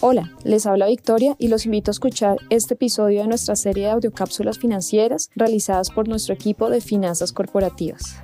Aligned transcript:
Hola, 0.00 0.30
les 0.44 0.66
habla 0.66 0.86
Victoria 0.86 1.36
y 1.38 1.48
los 1.48 1.64
invito 1.64 1.90
a 1.90 1.92
escuchar 1.92 2.36
este 2.50 2.74
episodio 2.74 3.22
de 3.22 3.28
nuestra 3.28 3.56
serie 3.56 3.84
de 3.84 3.90
audiocápsulas 3.90 4.58
financieras 4.58 5.30
realizadas 5.34 5.90
por 5.90 6.06
nuestro 6.06 6.34
equipo 6.34 6.70
de 6.70 6.80
finanzas 6.80 7.32
corporativas. 7.32 8.22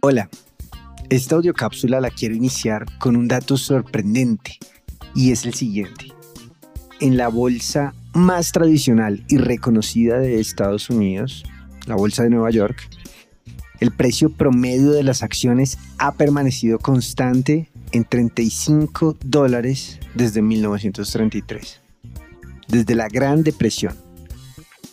Hola, 0.00 0.28
esta 1.10 1.36
audiocápsula 1.36 2.00
la 2.00 2.10
quiero 2.10 2.34
iniciar 2.34 2.86
con 2.98 3.16
un 3.16 3.28
dato 3.28 3.56
sorprendente 3.56 4.58
y 5.14 5.32
es 5.32 5.44
el 5.44 5.54
siguiente. 5.54 6.12
En 7.00 7.16
la 7.16 7.28
bolsa 7.28 7.94
más 8.14 8.52
tradicional 8.52 9.24
y 9.28 9.38
reconocida 9.38 10.18
de 10.18 10.40
Estados 10.40 10.88
Unidos, 10.88 11.44
la 11.86 11.96
bolsa 11.96 12.22
de 12.22 12.30
Nueva 12.30 12.50
York, 12.50 12.88
el 13.80 13.90
precio 13.90 14.30
promedio 14.30 14.92
de 14.92 15.02
las 15.02 15.22
acciones 15.22 15.78
ha 15.98 16.12
permanecido 16.12 16.78
constante 16.78 17.70
en 17.92 18.04
35 18.04 19.16
dólares 19.24 19.98
desde 20.14 20.42
1933. 20.42 21.80
Desde 22.68 22.94
la 22.94 23.08
Gran 23.08 23.42
Depresión, 23.42 23.94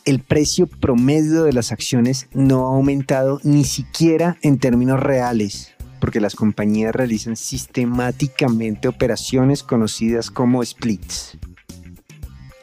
el 0.05 0.19
precio 0.19 0.67
promedio 0.67 1.43
de 1.43 1.53
las 1.53 1.71
acciones 1.71 2.27
no 2.33 2.67
ha 2.67 2.75
aumentado 2.75 3.39
ni 3.43 3.63
siquiera 3.63 4.37
en 4.41 4.57
términos 4.57 4.99
reales, 4.99 5.73
porque 5.99 6.19
las 6.19 6.35
compañías 6.35 6.93
realizan 6.93 7.35
sistemáticamente 7.35 8.87
operaciones 8.87 9.63
conocidas 9.63 10.31
como 10.31 10.63
splits. 10.65 11.37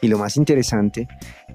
Y 0.01 0.09
lo 0.09 0.17
más 0.17 0.37
interesante 0.37 1.07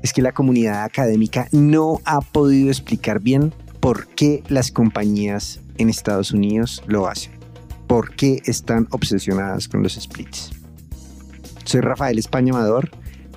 es 0.03 0.13
que 0.13 0.23
la 0.23 0.33
comunidad 0.33 0.85
académica 0.85 1.49
no 1.53 2.01
ha 2.05 2.21
podido 2.21 2.69
explicar 2.69 3.21
bien 3.21 3.53
por 3.81 4.09
qué 4.09 4.43
las 4.49 4.71
compañías 4.71 5.61
en 5.77 5.91
Estados 5.91 6.33
Unidos 6.33 6.83
lo 6.87 7.07
hacen 7.07 7.44
por 7.87 8.15
qué 8.15 8.43
están 8.47 8.89
obsesionadas 8.91 9.69
con 9.69 9.83
los 9.83 9.95
splits. 9.95 10.51
Soy 11.65 11.81
Rafael 11.81 12.19
España 12.19 12.53
Amador, 12.53 12.91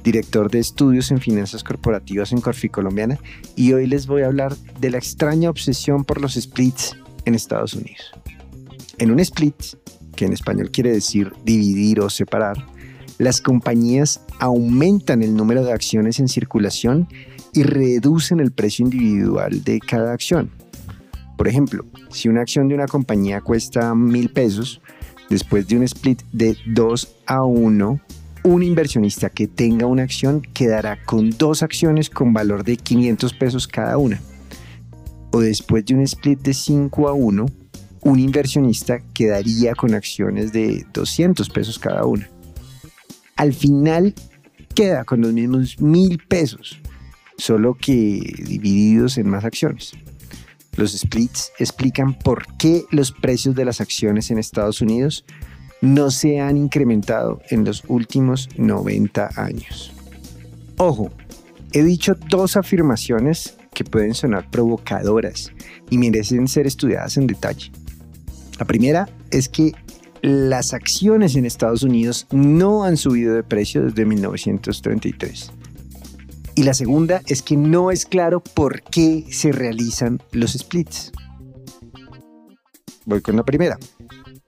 director 0.03 0.49
de 0.49 0.59
estudios 0.59 1.11
en 1.11 1.19
finanzas 1.19 1.63
corporativas 1.63 2.31
en 2.31 2.41
Corfi 2.41 2.69
Colombiana, 2.69 3.19
y 3.55 3.73
hoy 3.73 3.87
les 3.87 4.07
voy 4.07 4.21
a 4.21 4.27
hablar 4.27 4.55
de 4.79 4.89
la 4.89 4.97
extraña 4.97 5.49
obsesión 5.49 6.05
por 6.05 6.21
los 6.21 6.35
splits 6.35 6.95
en 7.25 7.35
Estados 7.35 7.73
Unidos. 7.73 8.11
En 8.97 9.11
un 9.11 9.19
split, 9.19 9.55
que 10.15 10.25
en 10.25 10.33
español 10.33 10.71
quiere 10.71 10.91
decir 10.91 11.33
dividir 11.43 11.99
o 11.99 12.09
separar, 12.09 12.65
las 13.17 13.41
compañías 13.41 14.21
aumentan 14.39 15.23
el 15.23 15.35
número 15.35 15.63
de 15.63 15.71
acciones 15.71 16.19
en 16.19 16.27
circulación 16.27 17.07
y 17.53 17.63
reducen 17.63 18.39
el 18.39 18.51
precio 18.51 18.85
individual 18.85 19.63
de 19.63 19.79
cada 19.79 20.13
acción. 20.13 20.51
Por 21.37 21.47
ejemplo, 21.47 21.85
si 22.09 22.27
una 22.27 22.41
acción 22.41 22.67
de 22.67 22.75
una 22.75 22.87
compañía 22.87 23.41
cuesta 23.41 23.93
mil 23.93 24.29
pesos, 24.29 24.81
después 25.29 25.67
de 25.67 25.77
un 25.77 25.83
split 25.83 26.23
de 26.33 26.57
2 26.65 27.15
a 27.27 27.43
1, 27.43 28.01
un 28.43 28.63
inversionista 28.63 29.29
que 29.29 29.47
tenga 29.47 29.85
una 29.85 30.03
acción 30.03 30.41
quedará 30.41 31.03
con 31.05 31.29
dos 31.29 31.61
acciones 31.61 32.09
con 32.09 32.33
valor 32.33 32.63
de 32.63 32.77
500 32.77 33.33
pesos 33.33 33.67
cada 33.67 33.97
una. 33.97 34.19
O 35.31 35.39
después 35.39 35.85
de 35.85 35.93
un 35.93 36.01
split 36.01 36.39
de 36.39 36.53
5 36.53 37.07
a 37.07 37.13
1, 37.13 37.45
un 38.01 38.19
inversionista 38.19 38.99
quedaría 39.13 39.75
con 39.75 39.93
acciones 39.93 40.51
de 40.53 40.85
200 40.93 41.49
pesos 41.49 41.77
cada 41.77 42.05
una. 42.05 42.27
Al 43.35 43.53
final 43.53 44.15
queda 44.73 45.03
con 45.03 45.21
los 45.21 45.33
mismos 45.33 45.79
mil 45.79 46.17
pesos, 46.27 46.79
solo 47.37 47.75
que 47.75 48.33
divididos 48.39 49.17
en 49.17 49.29
más 49.29 49.45
acciones. 49.45 49.93
Los 50.77 50.91
splits 50.95 51.51
explican 51.57 52.13
por 52.13 52.45
qué 52.57 52.85
los 52.91 53.11
precios 53.11 53.55
de 53.55 53.65
las 53.65 53.81
acciones 53.81 54.29
en 54.29 54.37
Estados 54.37 54.79
Unidos 54.79 55.25
no 55.81 56.11
se 56.11 56.39
han 56.39 56.55
incrementado 56.55 57.41
en 57.49 57.65
los 57.65 57.83
últimos 57.87 58.47
90 58.57 59.31
años. 59.35 59.91
Ojo, 60.77 61.09
he 61.73 61.83
dicho 61.83 62.15
dos 62.29 62.57
afirmaciones 62.57 63.57
que 63.73 63.83
pueden 63.83 64.13
sonar 64.13 64.49
provocadoras 64.51 65.51
y 65.89 65.97
merecen 65.97 66.47
ser 66.47 66.67
estudiadas 66.67 67.17
en 67.17 67.25
detalle. 67.25 67.71
La 68.59 68.65
primera 68.65 69.09
es 69.31 69.49
que 69.49 69.73
las 70.21 70.73
acciones 70.73 71.35
en 71.35 71.45
Estados 71.45 71.81
Unidos 71.81 72.27
no 72.31 72.83
han 72.83 72.97
subido 72.97 73.33
de 73.33 73.43
precio 73.43 73.83
desde 73.83 74.05
1933. 74.05 75.51
Y 76.57 76.63
la 76.63 76.73
segunda 76.73 77.21
es 77.27 77.43
que 77.43 77.55
no 77.55 77.91
es 77.91 78.07
claro 78.07 78.39
por 78.39 78.81
qué 78.81 79.25
se 79.29 79.51
realizan 79.51 80.23
los 80.31 80.53
splits. 80.53 81.11
Voy 83.05 83.21
con 83.21 83.35
la 83.35 83.43
primera. 83.43 83.77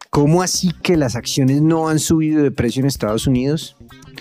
¿Cómo 0.09 0.42
así 0.42 0.72
que 0.81 0.97
las 0.97 1.16
acciones 1.16 1.62
no 1.62 1.88
han 1.88 2.00
subido 2.00 2.42
de 2.42 2.50
precio 2.50 2.80
en 2.80 2.88
Estados 2.88 3.28
Unidos? 3.28 3.78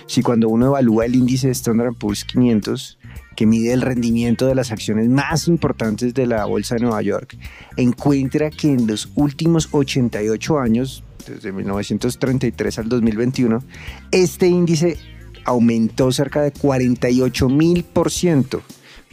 Si 0.06 0.21
cuando 0.21 0.50
uno 0.50 0.66
evalúa 0.66 1.06
el 1.06 1.15
índice 1.15 1.47
de 1.47 1.54
Standard 1.54 1.94
Poor's 1.94 2.26
500, 2.26 2.99
que 3.34 3.47
mide 3.47 3.72
el 3.72 3.81
rendimiento 3.81 4.47
de 4.47 4.55
las 4.55 4.70
acciones 4.70 5.09
más 5.09 5.49
importantes 5.49 6.12
de 6.12 6.26
la 6.26 6.44
Bolsa 6.44 6.75
de 6.75 6.82
Nueva 6.82 7.00
York, 7.00 7.38
encuentra 7.78 8.50
que 8.50 8.70
en 8.70 8.87
los 8.87 9.10
últimos 9.15 9.70
88 9.72 10.59
años, 10.59 11.05
desde 11.26 11.53
1933 11.53 12.81
al 12.81 12.91
2021, 12.91 13.65
este 14.10 14.47
índice 14.47 14.99
aumentó 15.48 16.12
cerca 16.12 16.42
de 16.42 16.53
48 16.53 17.48
mil 17.48 17.82
por 17.82 18.10
ciento 18.10 18.60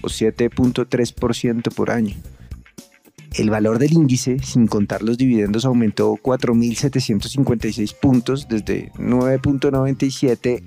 o 0.01 0.07
7.3% 0.07 1.73
por 1.73 1.91
año. 1.91 2.13
El 3.35 3.49
valor 3.49 3.79
del 3.79 3.93
índice, 3.93 4.39
sin 4.39 4.67
contar 4.67 5.01
los 5.01 5.17
dividendos, 5.17 5.63
aumentó 5.63 6.13
4.756 6.15 7.95
puntos 7.99 8.47
desde 8.49 8.91
9.97 8.93 10.61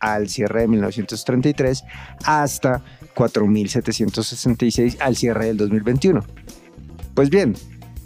al 0.00 0.28
cierre 0.28 0.62
de 0.62 0.68
1933 0.68 1.84
hasta 2.24 2.82
4.766 3.14 4.96
al 5.00 5.16
cierre 5.16 5.46
del 5.46 5.56
2021. 5.56 6.24
Pues 7.14 7.30
bien, 7.30 7.54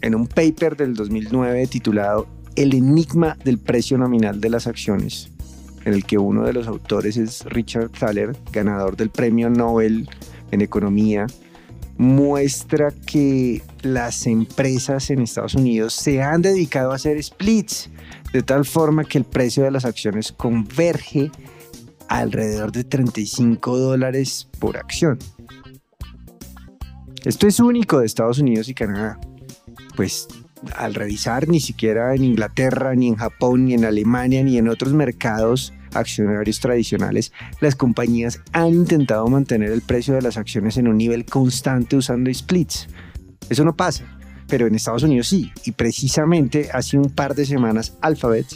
en 0.03 0.15
un 0.15 0.27
paper 0.27 0.77
del 0.77 0.95
2009 0.95 1.67
titulado 1.67 2.27
El 2.57 2.75
enigma 2.75 3.39
del 3.43 3.59
precio 3.59 3.97
nominal 3.97 4.41
de 4.41 4.51
las 4.51 4.67
acciones, 4.67 5.30
en 5.85 5.95
el 5.95 6.05
que 6.05 6.19
uno 6.19 6.45
de 6.45 6.53
los 6.53 6.67
autores 6.67 7.17
es 7.17 7.45
Richard 7.47 7.91
Thaler, 7.91 8.37
ganador 8.53 8.97
del 8.97 9.11
Premio 9.11 9.51
Nobel 9.51 10.09
en 10.51 10.61
Economía, 10.61 11.27
muestra 11.97 12.93
que 13.07 13.63
las 13.83 14.27
empresas 14.27 15.11
en 15.11 15.21
Estados 15.21 15.55
Unidos 15.55 15.93
se 15.93 16.23
han 16.23 16.43
dedicado 16.43 16.93
a 16.93 16.95
hacer 16.95 17.23
splits, 17.23 17.91
de 18.33 18.43
tal 18.43 18.65
forma 18.65 19.05
que 19.05 19.19
el 19.19 19.25
precio 19.25 19.65
de 19.65 19.71
las 19.71 19.85
acciones 19.85 20.33
converge 20.33 21.31
alrededor 22.09 22.73
de 22.73 22.85
35 22.85 23.79
dólares 23.79 24.49
por 24.59 24.77
acción. 24.77 25.19
Esto 27.25 27.47
es 27.47 27.61
único 27.61 28.01
de 28.01 28.07
Estados 28.07 28.39
Unidos 28.39 28.69
y 28.69 28.75
Canadá, 28.75 29.21
pues 29.95 30.27
al 30.77 30.95
revisar 30.95 31.49
ni 31.49 31.61
siquiera 31.61 32.15
en 32.15 32.25
Inglaterra, 32.25 32.95
ni 32.95 33.09
en 33.09 33.17
Japón, 33.17 33.67
ni 33.67 33.75
en 33.75 33.85
Alemania, 33.85 34.43
ni 34.43 34.59
en 34.59 34.69
otros 34.69 34.93
mercados 34.93 35.73
accionarios 35.95 36.61
tradicionales, 36.61 37.33
las 37.61 37.75
compañías 37.75 38.41
han 38.53 38.69
intentado 38.69 39.27
mantener 39.29 39.73
el 39.73 39.83
precio 39.83 40.15
de 40.15 40.23
las 40.23 40.37
acciones 40.37 40.77
en 40.77 40.89
un 40.89 40.97
nivel 40.97 41.25
constante 41.25 41.97
usando 41.97 42.33
splits. 42.33 42.89
Eso 43.49 43.65
no 43.65 43.75
pasa, 43.75 44.05
pero 44.47 44.67
en 44.67 44.75
Estados 44.75 45.03
Unidos 45.03 45.29
sí, 45.29 45.51
y 45.65 45.73
precisamente 45.73 46.69
hace 46.73 46.97
un 46.97 47.11
par 47.11 47.35
de 47.35 47.47
semanas 47.47 47.97
Alphabet, 48.01 48.47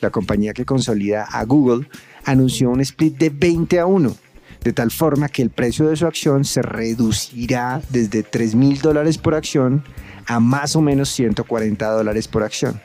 la 0.00 0.10
compañía 0.10 0.52
que 0.52 0.64
consolida 0.64 1.24
a 1.24 1.44
Google, 1.44 1.88
anunció 2.24 2.70
un 2.70 2.80
split 2.80 3.16
de 3.16 3.30
20 3.30 3.78
a 3.78 3.86
1 3.86 4.14
de 4.62 4.72
tal 4.72 4.90
forma 4.90 5.28
que 5.28 5.42
el 5.42 5.50
precio 5.50 5.88
de 5.88 5.96
su 5.96 6.06
acción 6.06 6.44
se 6.44 6.62
reducirá 6.62 7.82
desde 7.90 8.22
3 8.22 8.54
mil 8.54 8.80
dólares 8.80 9.18
por 9.18 9.34
acción 9.34 9.82
a 10.26 10.40
más 10.40 10.76
o 10.76 10.80
menos 10.80 11.08
140 11.10 11.90
dólares 11.90 12.28
por 12.28 12.42
acción. 12.42 12.80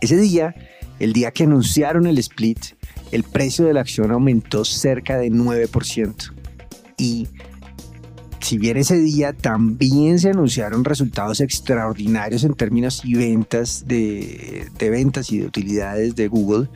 Ese 0.00 0.16
día, 0.16 0.54
el 0.98 1.12
día 1.12 1.30
que 1.30 1.44
anunciaron 1.44 2.06
el 2.06 2.18
split, 2.18 2.58
el 3.12 3.22
precio 3.22 3.64
de 3.64 3.74
la 3.74 3.80
acción 3.80 4.10
aumentó 4.10 4.64
cerca 4.64 5.16
de 5.16 5.30
9%. 5.30 6.32
Y 6.98 7.28
si 8.40 8.58
bien 8.58 8.76
ese 8.76 8.98
día 8.98 9.32
también 9.32 10.18
se 10.18 10.30
anunciaron 10.30 10.84
resultados 10.84 11.40
extraordinarios 11.40 12.44
en 12.44 12.54
términos 12.54 13.02
y 13.04 13.14
ventas 13.14 13.84
de, 13.86 14.68
de 14.78 14.90
ventas 14.90 15.32
y 15.32 15.38
de 15.38 15.46
utilidades 15.46 16.14
de 16.16 16.28
Google, 16.28 16.68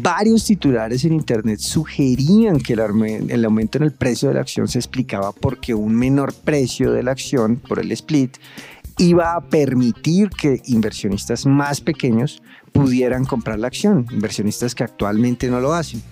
varios 0.00 0.44
titulares 0.44 1.04
en 1.04 1.12
Internet 1.12 1.58
sugerían 1.60 2.58
que 2.58 2.74
el, 2.74 3.44
aumento 3.44 3.78
en 3.78 3.84
el 3.84 3.92
precio 3.92 4.28
de 4.28 4.34
la 4.34 4.40
acción 4.40 4.68
se 4.68 4.78
explicaba 4.78 5.32
porque 5.32 5.74
un 5.74 5.94
menor 5.94 6.32
precio 6.32 6.92
de 6.92 7.02
la 7.02 7.12
acción 7.12 7.56
por 7.56 7.78
el 7.78 7.92
split 7.92 8.36
iba 8.98 9.34
a 9.34 9.40
permitir 9.40 10.30
que 10.30 10.60
inversionistas 10.66 11.46
más 11.46 11.80
pequeños 11.80 12.42
pudieran 12.72 13.24
comprar 13.24 13.58
la 13.58 13.66
acción, 13.66 14.06
inversionistas 14.10 14.74
que 14.74 14.84
actualmente 14.84 15.48
no 15.48 15.60
lo 15.60 15.74
hacen. 15.74 16.02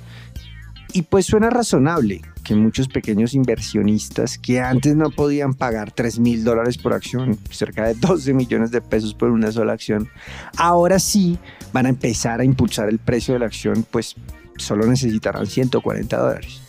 Y 0.93 1.03
pues 1.03 1.27
suena 1.27 1.50
razonable 1.50 2.21
que 2.43 2.56
muchos 2.56 2.88
pequeños 2.88 3.35
inversionistas 3.35 4.38
que 4.38 4.61
antes 4.61 4.97
no 4.97 5.11
podían 5.11 5.55
pagar 5.55 5.93
3 5.93 6.19
mil 6.19 6.43
dólares 6.43 6.79
por 6.79 6.93
acción, 6.93 7.38
cerca 7.50 7.87
de 7.87 7.94
12 7.94 8.35
millones 8.35 8.73
de 8.73 8.81
pesos 8.81 9.15
por 9.15 9.31
una 9.31 9.53
sola 9.53 9.73
acción, 9.73 10.09
ahora 10.56 10.99
sí 10.99 11.38
van 11.73 11.87
a 11.87 11.91
empezar 11.91 12.41
a 12.41 12.44
impulsar 12.44 12.88
el 12.88 12.99
precio 12.99 13.35
de 13.35 13.41
la 13.41 13.47
acción, 13.47 13.87
pues 13.88 14.17
solo 14.56 14.85
necesitarán 14.87 15.47
140 15.47 16.17
dólares. 16.17 16.61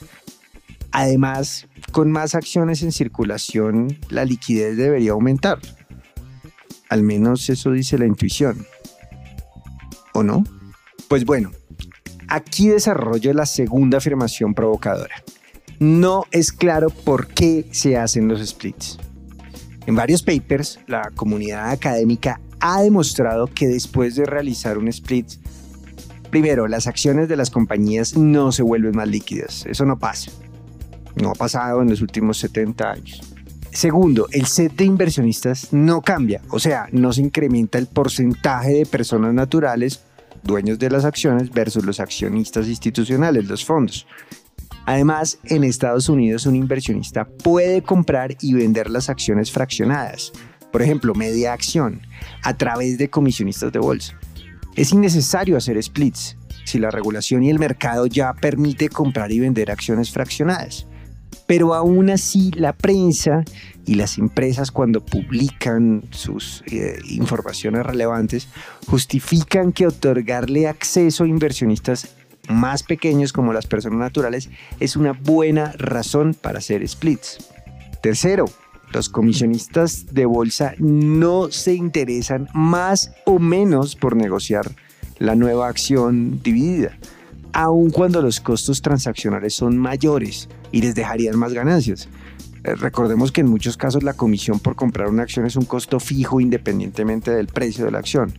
Además, 0.92 1.68
con 1.92 2.12
más 2.12 2.36
acciones 2.36 2.84
en 2.84 2.92
circulación, 2.92 3.98
la 4.10 4.26
liquidez 4.26 4.78
debería 4.78 5.14
aumentar. 5.14 5.60
Al 6.92 7.04
menos 7.04 7.50
eso 7.50 7.72
dice 7.72 7.98
la 7.98 8.06
intuición. 8.06 8.68
¿O 10.14 10.24
no? 10.24 10.44
Pues 11.08 11.24
bueno, 11.24 11.52
aquí 12.28 12.68
desarrollo 12.68 13.34
la 13.34 13.46
segunda 13.46 14.00
afirmación 14.00 14.54
provocadora. 14.54 15.24
No 15.80 16.26
es 16.32 16.52
claro 16.52 16.90
por 16.90 17.28
qué 17.28 17.66
se 17.72 17.96
hacen 17.96 18.28
los 18.28 18.46
splits. 18.46 19.00
En 19.86 19.96
varios 19.96 20.22
papers, 20.22 20.82
la 20.86 21.10
comunidad 21.16 21.70
académica 21.70 22.42
ha 22.60 22.82
demostrado 22.82 23.48
que 23.48 23.70
después 23.70 24.18
de 24.18 24.26
realizar 24.26 24.78
un 24.78 24.90
split, 24.90 25.28
primero, 26.30 26.68
las 26.68 26.88
acciones 26.88 27.30
de 27.30 27.38
las 27.38 27.52
compañías 27.52 28.18
no 28.18 28.52
se 28.52 28.64
vuelven 28.64 28.98
más 28.98 29.08
líquidas. 29.08 29.66
Eso 29.66 29.86
no 29.86 29.98
pasa. 29.98 30.30
No 31.16 31.30
ha 31.32 31.36
pasado 31.36 31.82
en 31.82 31.90
los 31.90 32.02
últimos 32.02 32.38
70 32.40 32.92
años. 32.92 33.31
Segundo, 33.74 34.28
el 34.32 34.48
set 34.48 34.74
de 34.76 34.84
inversionistas 34.84 35.72
no 35.72 36.02
cambia, 36.02 36.42
o 36.50 36.60
sea, 36.60 36.88
no 36.92 37.14
se 37.14 37.22
incrementa 37.22 37.78
el 37.78 37.88
porcentaje 37.88 38.74
de 38.74 38.86
personas 38.86 39.34
naturales, 39.34 40.04
dueños 40.44 40.78
de 40.78 40.90
las 40.90 41.06
acciones, 41.06 41.52
versus 41.52 41.86
los 41.86 42.02
accionistas 42.02 42.68
institucionales, 42.68 43.48
los 43.48 43.64
fondos. 43.64 44.06
Además, 44.86 45.40
en 45.46 45.64
Estados 45.64 46.10
Unidos 46.10 46.46
un 46.46 46.56
inversionista 46.56 47.26
puede 47.26 47.82
comprar 47.82 48.36
y 48.42 48.54
vender 48.54 48.90
las 48.90 49.10
acciones 49.10 49.52
fraccionadas, 49.52 50.34
por 50.72 50.82
ejemplo, 50.82 51.16
media 51.16 51.54
acción, 51.54 52.02
a 52.44 52.58
través 52.58 52.98
de 52.98 53.10
comisionistas 53.10 53.72
de 53.72 53.80
bolsa. 53.80 54.20
Es 54.76 54.92
innecesario 54.92 55.56
hacer 55.56 55.82
splits 55.82 56.38
si 56.66 56.78
la 56.78 56.92
regulación 56.92 57.44
y 57.44 57.50
el 57.50 57.60
mercado 57.60 58.06
ya 58.06 58.34
permite 58.34 58.90
comprar 58.90 59.32
y 59.32 59.40
vender 59.40 59.72
acciones 59.72 60.12
fraccionadas. 60.12 60.88
Pero 61.52 61.74
aún 61.74 62.10
así 62.10 62.50
la 62.52 62.72
prensa 62.72 63.44
y 63.86 63.96
las 63.96 64.18
empresas 64.18 64.72
cuando 64.72 65.04
publican 65.04 66.02
sus 66.12 66.64
eh, 66.68 66.98
informaciones 67.10 67.86
relevantes 67.86 68.48
justifican 68.88 69.74
que 69.74 69.86
otorgarle 69.86 70.70
acceso 70.70 71.26
a 71.26 71.28
inversionistas 71.28 72.16
más 72.48 72.84
pequeños 72.84 73.34
como 73.34 73.52
las 73.52 73.68
personas 73.68 74.00
naturales 74.00 74.50
es 74.80 74.96
una 74.96 75.12
buena 75.12 75.74
razón 75.78 76.36
para 76.36 76.60
hacer 76.60 76.88
splits. 76.88 77.50
Tercero, 78.02 78.46
los 78.94 79.10
comisionistas 79.10 80.06
de 80.14 80.26
bolsa 80.26 80.76
no 80.78 81.52
se 81.52 81.74
interesan 81.74 82.48
más 82.54 83.12
o 83.26 83.40
menos 83.40 83.98
por 83.98 84.16
negociar 84.16 84.72
la 85.20 85.36
nueva 85.36 85.68
acción 85.68 86.42
dividida 86.42 86.98
aun 87.54 87.90
cuando 87.90 88.22
los 88.22 88.40
costos 88.40 88.82
transaccionales 88.82 89.54
son 89.54 89.78
mayores 89.78 90.50
y 90.72 90.82
les 90.82 90.96
dejarían 90.96 91.38
más 91.38 91.54
ganancias. 91.54 92.10
Eh, 92.64 92.76
recordemos 92.76 93.32
que 93.32 93.42
en 93.42 93.48
muchos 93.48 93.76
casos 93.76 94.04
la 94.04 94.14
comisión 94.14 94.60
por 94.60 94.76
comprar 94.76 95.08
una 95.08 95.24
acción 95.24 95.48
es 95.48 95.56
un 95.56 95.66
costo 95.66 96.00
fijo 96.00 96.40
independientemente 96.40 97.32
del 97.32 97.48
precio 97.48 97.86
de 97.86 97.92
la 97.92 97.98
acción. 97.98 98.34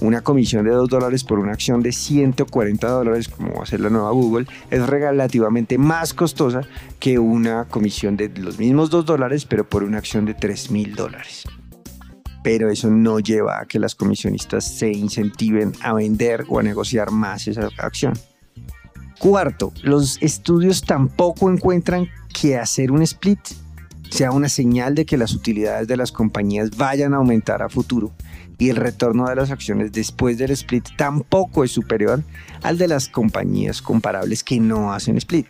Una 0.00 0.20
comisión 0.20 0.64
de 0.66 0.72
2 0.72 0.90
dólares 0.90 1.24
por 1.24 1.38
una 1.38 1.52
acción 1.52 1.82
de 1.82 1.92
140 1.92 2.86
dólares, 2.86 3.28
como 3.28 3.54
va 3.54 3.62
a 3.62 3.66
ser 3.66 3.80
la 3.80 3.88
nueva 3.88 4.10
Google, 4.10 4.46
es 4.70 4.86
relativamente 4.86 5.78
más 5.78 6.12
costosa 6.12 6.62
que 6.98 7.18
una 7.18 7.64
comisión 7.64 8.16
de 8.16 8.28
los 8.28 8.58
mismos 8.58 8.90
2 8.90 9.06
dólares, 9.06 9.46
pero 9.46 9.66
por 9.66 9.84
una 9.84 9.98
acción 9.98 10.26
de 10.26 10.34
3 10.34 10.70
mil 10.70 10.94
dólares. 10.94 11.44
Pero 12.44 12.68
eso 12.70 12.90
no 12.90 13.20
lleva 13.20 13.60
a 13.60 13.66
que 13.66 13.78
las 13.78 13.94
comisionistas 13.94 14.64
se 14.64 14.90
incentiven 14.90 15.72
a 15.80 15.94
vender 15.94 16.44
o 16.48 16.58
a 16.58 16.62
negociar 16.62 17.10
más 17.10 17.46
esa 17.46 17.68
acción. 17.78 18.12
Cuarto, 19.22 19.72
los 19.84 20.20
estudios 20.20 20.82
tampoco 20.82 21.48
encuentran 21.48 22.08
que 22.34 22.58
hacer 22.58 22.90
un 22.90 23.02
split 23.02 23.38
sea 24.10 24.32
una 24.32 24.48
señal 24.48 24.96
de 24.96 25.06
que 25.06 25.16
las 25.16 25.32
utilidades 25.32 25.86
de 25.86 25.96
las 25.96 26.10
compañías 26.10 26.76
vayan 26.76 27.14
a 27.14 27.18
aumentar 27.18 27.62
a 27.62 27.68
futuro 27.68 28.10
y 28.58 28.68
el 28.68 28.74
retorno 28.74 29.28
de 29.28 29.36
las 29.36 29.52
acciones 29.52 29.92
después 29.92 30.38
del 30.38 30.50
split 30.50 30.88
tampoco 30.96 31.62
es 31.62 31.70
superior 31.70 32.24
al 32.64 32.78
de 32.78 32.88
las 32.88 33.08
compañías 33.08 33.80
comparables 33.80 34.42
que 34.42 34.58
no 34.58 34.92
hacen 34.92 35.16
split. 35.18 35.46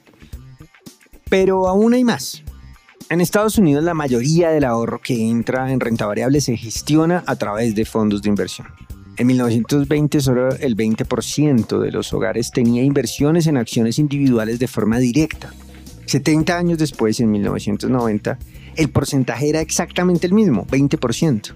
Pero 1.30 1.66
aún 1.66 1.94
hay 1.94 2.04
más. 2.04 2.42
En 3.08 3.22
Estados 3.22 3.56
Unidos 3.56 3.82
la 3.84 3.94
mayoría 3.94 4.50
del 4.50 4.64
ahorro 4.64 5.00
que 5.00 5.30
entra 5.30 5.72
en 5.72 5.80
renta 5.80 6.04
variable 6.04 6.42
se 6.42 6.58
gestiona 6.58 7.24
a 7.26 7.36
través 7.36 7.74
de 7.74 7.86
fondos 7.86 8.20
de 8.20 8.28
inversión. 8.28 8.66
En 9.18 9.26
1920 9.26 10.20
solo 10.20 10.54
el 10.56 10.74
20% 10.74 11.78
de 11.78 11.92
los 11.92 12.12
hogares 12.14 12.50
tenía 12.50 12.82
inversiones 12.82 13.46
en 13.46 13.58
acciones 13.58 13.98
individuales 13.98 14.58
de 14.58 14.68
forma 14.68 14.98
directa. 14.98 15.52
70 16.06 16.56
años 16.56 16.78
después, 16.78 17.20
en 17.20 17.30
1990, 17.30 18.38
el 18.76 18.90
porcentaje 18.90 19.50
era 19.50 19.60
exactamente 19.60 20.26
el 20.26 20.32
mismo, 20.32 20.66
20%. 20.66 21.52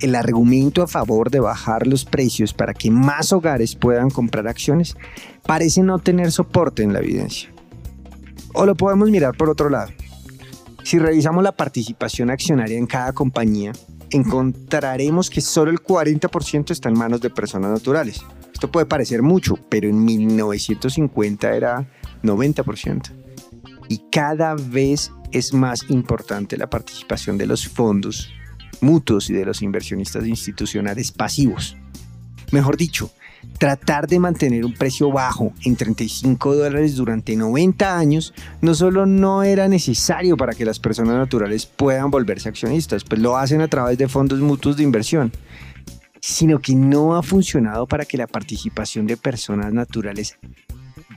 El 0.00 0.14
argumento 0.14 0.82
a 0.82 0.86
favor 0.86 1.30
de 1.30 1.40
bajar 1.40 1.86
los 1.86 2.04
precios 2.04 2.54
para 2.54 2.74
que 2.74 2.90
más 2.90 3.32
hogares 3.32 3.74
puedan 3.74 4.10
comprar 4.10 4.48
acciones 4.48 4.96
parece 5.46 5.82
no 5.82 5.98
tener 5.98 6.32
soporte 6.32 6.82
en 6.82 6.94
la 6.94 7.00
evidencia. 7.00 7.50
O 8.54 8.64
lo 8.64 8.74
podemos 8.74 9.10
mirar 9.10 9.36
por 9.36 9.50
otro 9.50 9.68
lado. 9.68 9.92
Si 10.82 10.98
revisamos 10.98 11.44
la 11.44 11.52
participación 11.52 12.30
accionaria 12.30 12.78
en 12.78 12.86
cada 12.86 13.12
compañía, 13.12 13.72
encontraremos 14.14 15.28
que 15.28 15.40
solo 15.40 15.72
el 15.72 15.80
40% 15.82 16.70
está 16.70 16.88
en 16.88 16.96
manos 16.96 17.20
de 17.20 17.30
personas 17.30 17.72
naturales. 17.72 18.22
Esto 18.52 18.70
puede 18.70 18.86
parecer 18.86 19.22
mucho, 19.22 19.58
pero 19.68 19.88
en 19.88 20.04
1950 20.04 21.52
era 21.52 21.88
90%. 22.22 23.10
Y 23.88 23.98
cada 24.12 24.54
vez 24.54 25.10
es 25.32 25.52
más 25.52 25.90
importante 25.90 26.56
la 26.56 26.70
participación 26.70 27.36
de 27.36 27.46
los 27.46 27.66
fondos 27.66 28.30
mutuos 28.80 29.30
y 29.30 29.32
de 29.32 29.44
los 29.44 29.62
inversionistas 29.62 30.26
institucionales 30.26 31.10
pasivos. 31.10 31.76
Mejor 32.52 32.76
dicho, 32.76 33.10
tratar 33.58 34.06
de 34.06 34.18
mantener 34.18 34.64
un 34.64 34.74
precio 34.74 35.10
bajo 35.10 35.52
en 35.64 35.76
35 35.76 36.56
dólares 36.56 36.96
durante 36.96 37.36
90 37.36 37.96
años 37.96 38.34
no 38.60 38.74
solo 38.74 39.06
no 39.06 39.42
era 39.42 39.68
necesario 39.68 40.36
para 40.36 40.54
que 40.54 40.64
las 40.64 40.78
personas 40.78 41.16
naturales 41.16 41.66
puedan 41.66 42.10
volverse 42.10 42.48
accionistas, 42.48 43.04
pues 43.04 43.20
lo 43.20 43.36
hacen 43.36 43.60
a 43.60 43.68
través 43.68 43.98
de 43.98 44.08
fondos 44.08 44.40
mutuos 44.40 44.76
de 44.76 44.82
inversión, 44.82 45.32
sino 46.20 46.58
que 46.58 46.74
no 46.74 47.16
ha 47.16 47.22
funcionado 47.22 47.86
para 47.86 48.04
que 48.04 48.16
la 48.16 48.26
participación 48.26 49.06
de 49.06 49.16
personas 49.16 49.72
naturales 49.72 50.38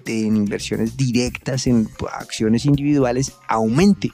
en 0.06 0.38
inversiones 0.38 0.96
directas 0.96 1.68
en 1.68 1.90
acciones 2.14 2.66
individuales 2.66 3.34
aumente. 3.48 4.12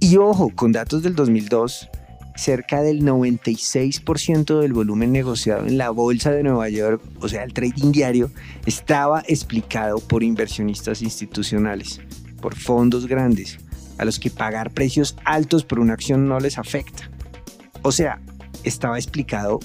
Y 0.00 0.16
ojo, 0.16 0.50
con 0.54 0.72
datos 0.72 1.02
del 1.02 1.14
2002, 1.14 1.88
cerca 2.38 2.82
del 2.82 3.02
96% 3.02 4.60
del 4.60 4.72
volumen 4.72 5.10
negociado 5.10 5.66
en 5.66 5.76
la 5.76 5.90
bolsa 5.90 6.30
de 6.30 6.44
Nueva 6.44 6.68
York, 6.68 7.02
o 7.20 7.28
sea, 7.28 7.42
el 7.42 7.52
trading 7.52 7.90
diario, 7.90 8.30
estaba 8.64 9.24
explicado 9.26 9.98
por 9.98 10.22
inversionistas 10.22 11.02
institucionales, 11.02 12.00
por 12.40 12.54
fondos 12.54 13.08
grandes, 13.08 13.58
a 13.98 14.04
los 14.04 14.20
que 14.20 14.30
pagar 14.30 14.70
precios 14.70 15.16
altos 15.24 15.64
por 15.64 15.80
una 15.80 15.94
acción 15.94 16.28
no 16.28 16.38
les 16.38 16.58
afecta. 16.58 17.10
O 17.82 17.90
sea, 17.90 18.20
estaba 18.62 18.98
explicado 18.98 19.58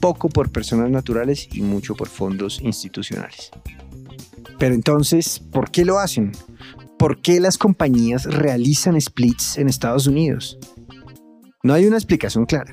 poco 0.00 0.30
por 0.30 0.50
personas 0.50 0.90
naturales 0.90 1.46
y 1.52 1.60
mucho 1.60 1.94
por 1.94 2.08
fondos 2.08 2.62
institucionales. 2.62 3.50
Pero 4.58 4.74
entonces, 4.74 5.40
¿por 5.52 5.70
qué 5.70 5.84
lo 5.84 5.98
hacen? 5.98 6.32
¿Por 6.98 7.20
qué 7.20 7.38
las 7.38 7.58
compañías 7.58 8.24
realizan 8.24 8.98
splits 8.98 9.58
en 9.58 9.68
Estados 9.68 10.06
Unidos? 10.06 10.58
No 11.62 11.74
hay 11.74 11.84
una 11.84 11.98
explicación 11.98 12.46
clara. 12.46 12.72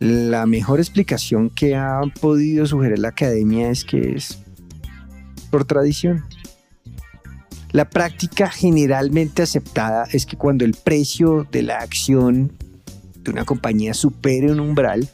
La 0.00 0.46
mejor 0.46 0.80
explicación 0.80 1.48
que 1.48 1.76
ha 1.76 2.00
podido 2.20 2.66
sugerir 2.66 2.98
la 2.98 3.10
academia 3.10 3.70
es 3.70 3.84
que 3.84 4.14
es 4.16 4.40
por 5.52 5.64
tradición. 5.64 6.24
La 7.70 7.88
práctica 7.88 8.50
generalmente 8.50 9.42
aceptada 9.42 10.08
es 10.12 10.26
que 10.26 10.36
cuando 10.36 10.64
el 10.64 10.74
precio 10.74 11.46
de 11.52 11.62
la 11.62 11.78
acción 11.78 12.52
de 13.18 13.30
una 13.30 13.44
compañía 13.44 13.94
supere 13.94 14.50
un 14.50 14.58
umbral, 14.58 15.08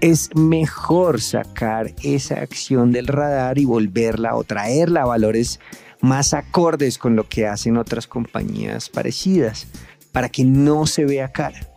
es 0.00 0.30
mejor 0.36 1.20
sacar 1.20 1.92
esa 2.04 2.36
acción 2.36 2.92
del 2.92 3.08
radar 3.08 3.58
y 3.58 3.64
volverla 3.64 4.36
o 4.36 4.44
traerla 4.44 5.02
a 5.02 5.06
valores 5.06 5.58
más 6.00 6.34
acordes 6.34 6.98
con 6.98 7.16
lo 7.16 7.28
que 7.28 7.48
hacen 7.48 7.76
otras 7.76 8.06
compañías 8.06 8.90
parecidas, 8.90 9.66
para 10.12 10.28
que 10.28 10.44
no 10.44 10.86
se 10.86 11.04
vea 11.04 11.32
cara. 11.32 11.75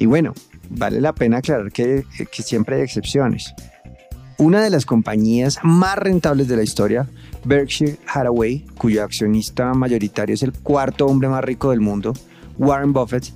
Y 0.00 0.06
bueno, 0.06 0.32
vale 0.70 0.98
la 0.98 1.12
pena 1.12 1.36
aclarar 1.36 1.70
que, 1.70 2.04
siempre 2.32 2.76
hay 2.76 2.82
excepciones. 2.82 3.54
una 4.38 4.62
de 4.62 4.70
las 4.70 4.86
compañías 4.86 5.58
más 5.62 5.98
rentables 5.98 6.48
de 6.48 6.56
la 6.56 6.62
historia, 6.62 7.06
Berkshire 7.44 7.98
Hathaway, 8.06 8.64
cuyo 8.78 9.04
accionista 9.04 9.74
mayoritario 9.74 10.34
es 10.34 10.42
el 10.42 10.54
cuarto 10.54 11.04
hombre 11.04 11.28
más 11.28 11.44
rico 11.44 11.70
del 11.70 11.80
mundo, 11.80 12.14
Warren 12.56 12.94
Buffett, 12.94 13.34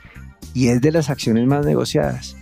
y 0.54 0.68
es 0.68 0.80
de 0.80 0.92
las 0.92 1.10
acciones 1.10 1.48
más 1.48 1.66
negociadas. 1.66 2.36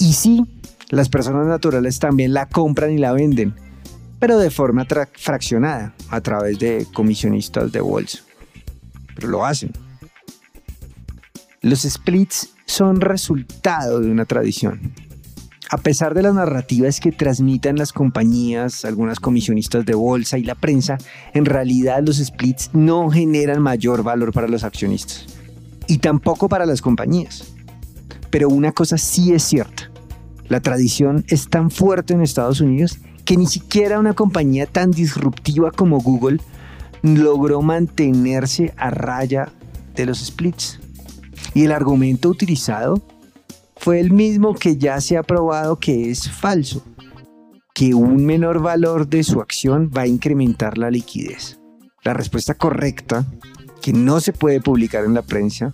Y 0.00 0.14
sí, 0.14 0.44
las 0.92 1.08
personas 1.08 1.46
naturales 1.46 1.98
también 1.98 2.34
la 2.34 2.46
compran 2.46 2.92
y 2.92 2.98
la 2.98 3.12
venden, 3.12 3.54
pero 4.18 4.38
de 4.38 4.50
forma 4.50 4.86
fraccionada 5.14 5.94
a 6.10 6.20
través 6.20 6.58
de 6.58 6.86
comisionistas 6.92 7.72
de 7.72 7.80
bolsa. 7.80 8.18
Pero 9.14 9.28
lo 9.28 9.46
hacen. 9.46 9.72
Los 11.62 11.80
splits 11.80 12.50
son 12.66 13.00
resultado 13.00 14.00
de 14.00 14.10
una 14.10 14.26
tradición. 14.26 14.92
A 15.70 15.78
pesar 15.78 16.12
de 16.12 16.20
las 16.20 16.34
narrativas 16.34 17.00
que 17.00 17.10
transmitan 17.10 17.76
las 17.76 17.94
compañías, 17.94 18.84
algunas 18.84 19.18
comisionistas 19.18 19.86
de 19.86 19.94
bolsa 19.94 20.36
y 20.36 20.44
la 20.44 20.56
prensa, 20.56 20.98
en 21.32 21.46
realidad 21.46 22.02
los 22.04 22.18
splits 22.18 22.68
no 22.74 23.08
generan 23.08 23.62
mayor 23.62 24.02
valor 24.02 24.34
para 24.34 24.46
los 24.46 24.62
accionistas 24.62 25.24
y 25.86 25.98
tampoco 25.98 26.50
para 26.50 26.66
las 26.66 26.82
compañías. 26.82 27.54
Pero 28.28 28.50
una 28.50 28.72
cosa 28.72 28.98
sí 28.98 29.32
es 29.32 29.42
cierta. 29.42 29.91
La 30.52 30.60
tradición 30.60 31.24
es 31.28 31.48
tan 31.48 31.70
fuerte 31.70 32.12
en 32.12 32.20
Estados 32.20 32.60
Unidos 32.60 32.98
que 33.24 33.38
ni 33.38 33.46
siquiera 33.46 33.98
una 33.98 34.12
compañía 34.12 34.66
tan 34.66 34.90
disruptiva 34.90 35.70
como 35.70 35.98
Google 35.98 36.40
logró 37.02 37.62
mantenerse 37.62 38.74
a 38.76 38.90
raya 38.90 39.50
de 39.94 40.04
los 40.04 40.18
splits. 40.18 40.78
Y 41.54 41.64
el 41.64 41.72
argumento 41.72 42.28
utilizado 42.28 43.00
fue 43.76 43.98
el 43.98 44.10
mismo 44.10 44.52
que 44.52 44.76
ya 44.76 45.00
se 45.00 45.16
ha 45.16 45.22
probado 45.22 45.78
que 45.78 46.10
es 46.10 46.30
falso, 46.30 46.84
que 47.74 47.94
un 47.94 48.26
menor 48.26 48.60
valor 48.60 49.08
de 49.08 49.24
su 49.24 49.40
acción 49.40 49.90
va 49.96 50.02
a 50.02 50.06
incrementar 50.06 50.76
la 50.76 50.90
liquidez. 50.90 51.58
La 52.04 52.12
respuesta 52.12 52.52
correcta, 52.52 53.24
que 53.80 53.94
no 53.94 54.20
se 54.20 54.34
puede 54.34 54.60
publicar 54.60 55.06
en 55.06 55.14
la 55.14 55.22
prensa, 55.22 55.72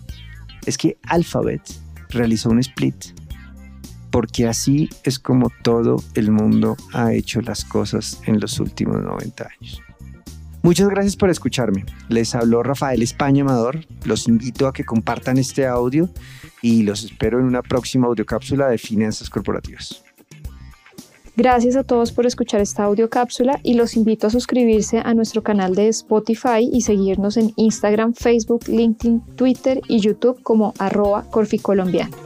es 0.65 0.77
que 0.77 0.97
Alphabet 1.03 1.63
realizó 2.11 2.49
un 2.49 2.59
split, 2.59 3.18
porque 4.11 4.47
así 4.47 4.89
es 5.03 5.19
como 5.19 5.51
todo 5.63 5.97
el 6.15 6.31
mundo 6.31 6.77
ha 6.93 7.13
hecho 7.13 7.41
las 7.41 7.65
cosas 7.65 8.21
en 8.25 8.39
los 8.39 8.59
últimos 8.59 9.01
90 9.01 9.49
años. 9.59 9.81
Muchas 10.61 10.89
gracias 10.89 11.15
por 11.15 11.29
escucharme. 11.29 11.85
Les 12.09 12.35
habló 12.35 12.63
Rafael 12.63 13.01
España 13.01 13.43
Amador. 13.43 13.85
Los 14.03 14.27
invito 14.27 14.67
a 14.67 14.73
que 14.73 14.83
compartan 14.83 15.37
este 15.37 15.65
audio 15.65 16.09
y 16.61 16.83
los 16.83 17.03
espero 17.03 17.39
en 17.39 17.45
una 17.45 17.61
próxima 17.61 18.07
audiocápsula 18.07 18.67
de 18.67 18.77
finanzas 18.77 19.29
corporativas. 19.29 20.03
Gracias 21.37 21.77
a 21.77 21.85
todos 21.85 22.11
por 22.11 22.25
escuchar 22.25 22.59
esta 22.59 22.83
audiocápsula 22.83 23.61
y 23.63 23.75
los 23.75 23.95
invito 23.95 24.27
a 24.27 24.29
suscribirse 24.29 24.99
a 24.99 25.13
nuestro 25.13 25.41
canal 25.41 25.73
de 25.73 25.87
Spotify 25.87 26.69
y 26.69 26.81
seguirnos 26.81 27.37
en 27.37 27.53
Instagram, 27.55 28.13
Facebook, 28.13 28.67
LinkedIn, 28.67 29.21
Twitter 29.37 29.79
y 29.87 30.01
YouTube 30.01 30.43
como 30.43 30.73
arroba 30.79 31.23
corficolombiano. 31.31 32.17